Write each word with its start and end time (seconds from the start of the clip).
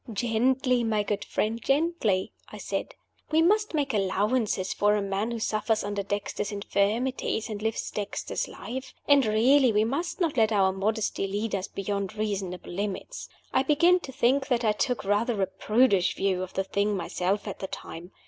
"Gently, 0.11 0.83
my 0.83 1.03
good 1.03 1.23
friend, 1.23 1.61
gently," 1.61 2.31
I 2.51 2.57
said. 2.57 2.95
"We 3.29 3.43
must 3.43 3.75
make 3.75 3.93
allowances 3.93 4.73
for 4.73 4.95
a 4.95 4.99
man 5.03 5.29
who 5.29 5.37
suffers 5.37 5.83
under 5.83 6.01
Dexter's 6.01 6.51
infirmities, 6.51 7.49
and 7.49 7.61
lives 7.61 7.91
Dexter's 7.91 8.47
life. 8.47 8.95
And 9.07 9.23
really 9.27 9.71
we 9.71 9.83
must 9.83 10.19
not 10.19 10.37
let 10.37 10.51
our 10.51 10.71
modesty 10.71 11.27
lead 11.27 11.53
us 11.53 11.67
beyond 11.67 12.15
reasonable 12.15 12.71
limits. 12.71 13.29
I 13.53 13.61
begin 13.61 13.99
to 13.99 14.11
think 14.11 14.47
that 14.47 14.65
I 14.65 14.71
took 14.71 15.05
rather 15.05 15.39
a 15.39 15.45
prudish 15.45 16.15
view 16.15 16.41
of 16.41 16.55
the 16.55 16.63
thing 16.63 16.97
myself 16.97 17.47
at 17.47 17.59
the 17.59 17.67
time. 17.67 18.09